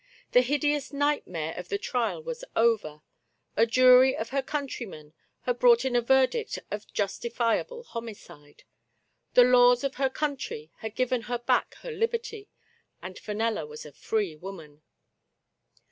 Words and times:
The 0.31 0.41
hideous 0.41 0.91
nightmare 0.91 1.53
of 1.55 1.69
the 1.69 1.77
trial 1.77 2.23
was 2.23 2.43
over; 2.55 3.03
a 3.55 3.67
jury 3.67 4.17
of 4.17 4.29
her 4.29 4.41
countrymen 4.41 5.13
had 5.41 5.59
brought 5.59 5.85
in 5.85 5.95
a 5.95 6.01
verdict 6.01 6.57
of" 6.71 6.91
Justifiable 6.93 7.83
homi 7.83 8.15
cide." 8.15 8.63
The 9.35 9.43
laws 9.43 9.83
of 9.83 9.97
her 9.97 10.09
country 10.09 10.71
had 10.77 10.95
given 10.95 11.21
her 11.29 11.37
back 11.37 11.75
her 11.83 11.91
liberty, 11.91 12.49
and 12.99 13.19
Fenella 13.19 13.67
was 13.67 13.85
a 13.85 13.91
free 13.91 14.35
woman. 14.35 14.81